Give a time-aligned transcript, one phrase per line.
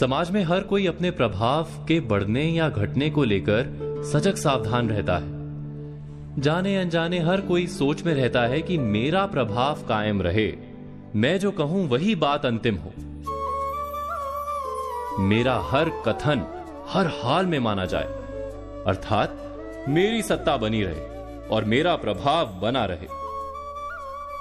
[0.00, 3.68] समाज में हर कोई अपने प्रभाव के बढ़ने या घटने को लेकर
[4.12, 9.74] सजग सावधान रहता है। जाने अनजाने हर कोई सोच में रहता है कि मेरा प्रभाव
[9.74, 10.52] कायम रहे।
[11.14, 12.92] मैं जो कहूँ वही बात अंतिम हो।
[15.18, 16.46] मेरा हर कथन
[16.88, 18.06] हर हाल में माना जाए।
[18.86, 19.58] अर्थात
[19.88, 21.00] मेरी सत्ता बनी रहे
[21.48, 23.06] और मेरा प्रभाव बना रहे।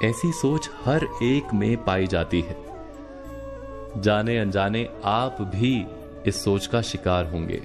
[0.09, 2.74] ऐसी सोच हर एक में पाई जाती है।
[3.97, 5.85] जाने अनजाने आप भी
[6.27, 7.63] इस सोच का शिकार होंगे।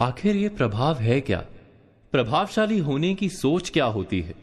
[0.00, 1.44] आखिर ये प्रभाव है क्या?
[2.12, 4.34] प्रभावशाली होने की सोच क्या होती है?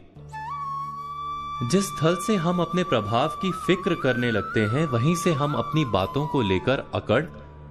[1.70, 5.84] जिस स्थल से हम अपने प्रभाव की फ़िक्र करने लगते हैं, वहीं से हम अपनी
[5.84, 7.24] बातों को लेकर अकड़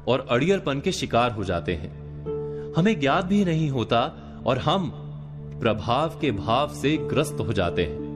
[0.07, 2.03] और अड़ियरपन के शिकार हो जाते हैं।
[2.77, 4.11] हमें ज्ञात भी नहीं होता
[4.45, 4.91] और हम
[5.61, 8.12] प्रभाव के भाव से ग्रस्त हो जाते हैं।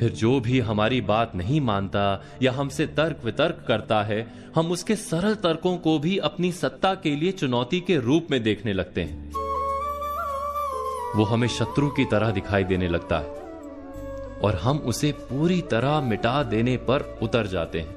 [0.00, 4.96] फिर जो भी हमारी बात नहीं मानता या हमसे तर्क वितर्क करता है, हम उसके
[4.96, 9.32] सरल तर्कों को भी अपनी सत्ता के लिए चुनौती के रूप में देखने लगते हैं।
[11.16, 13.36] वो हमें शत्रु की तरह दिखाई देने लगता है
[14.44, 17.96] और हम उसे पूरी तरह मिटा देने पर उतर जाते हैं।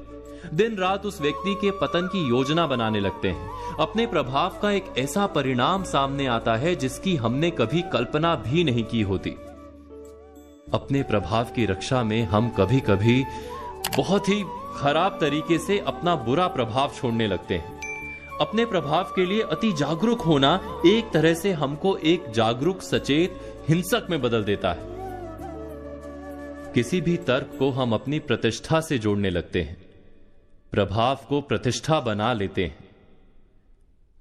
[0.53, 4.85] दिन रात उस व्यक्ति के पतन की योजना बनाने लगते हैं। अपने प्रभाव का एक
[4.97, 9.35] ऐसा परिणाम सामने आता है जिसकी हमने कभी कल्पना भी नहीं की होती।
[10.73, 13.25] अपने प्रभाव की रक्षा में हम कभी कभी
[13.97, 14.43] बहुत ही
[14.75, 17.81] खराब तरीके से अपना बुरा प्रभाव छोड़ने लगते हैं।
[18.41, 24.07] अपने प्रभाव के लिए अति जागरूक होना एक तरह से हमको एक जागरूक, सचेत, हिंसक
[24.09, 24.79] में बदल देता है।
[26.73, 29.77] किसी भी तर्क को हम अपनी प्रतिष्ठा से जोड़ने लगते हैं।
[30.71, 32.77] प्रभाव को प्रतिष्ठा बना लेते हैं।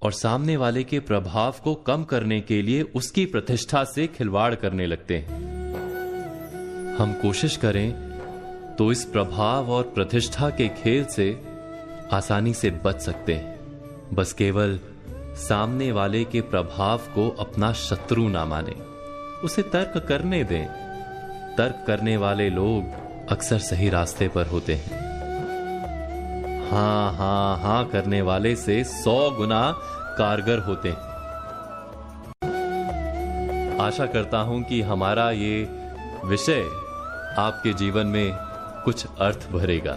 [0.03, 4.87] और सामने वाले के प्रभाव को कम करने के लिए उसकी प्रतिष्ठा से खिलवाड़ करने
[4.87, 5.59] लगते हैं।
[7.01, 7.93] हम कोशिश करें
[8.79, 11.45] तो इस प्रभाव और प्रतिष्ठा के खेल से
[12.12, 14.78] आसानी से बच सकते हैं। बस केवल
[15.37, 18.75] सामने वाले के प्रभाव को अपना शत्रु ना माने।
[19.44, 20.66] उसे तर्क करने दें।
[21.56, 25.00] तर्क करने वाले लोग अक्सर सही रास्ते पर होते हैं।
[26.71, 29.72] हाँ हाँ हाँ करने वाले से सौ गुना
[30.19, 31.09] कारगर होते हैं।
[33.81, 35.69] आशा करता हूँ कि हमारा ये
[36.25, 36.90] विषय
[37.39, 38.37] आपके जीवन में
[38.85, 39.97] कुछ अर्थ भरेगा।